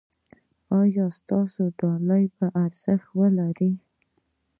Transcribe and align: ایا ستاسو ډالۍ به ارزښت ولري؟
ایا 0.79 1.05
ستاسو 1.17 1.63
ډالۍ 1.79 2.23
به 2.35 2.47
ارزښت 2.65 3.07
ولري؟ 3.19 3.71